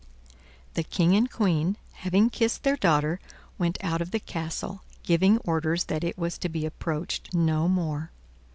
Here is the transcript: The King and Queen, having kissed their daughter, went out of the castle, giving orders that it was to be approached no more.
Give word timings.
The 0.73 0.81
King 0.81 1.15
and 1.15 1.29
Queen, 1.29 1.77
having 1.91 2.31
kissed 2.31 2.63
their 2.63 2.75
daughter, 2.75 3.19
went 3.59 3.77
out 3.81 4.01
of 4.01 4.09
the 4.09 4.19
castle, 4.19 4.81
giving 5.03 5.37
orders 5.45 5.83
that 5.83 6.03
it 6.03 6.17
was 6.17 6.39
to 6.39 6.49
be 6.49 6.65
approached 6.65 7.35
no 7.35 7.67
more. 7.67 8.09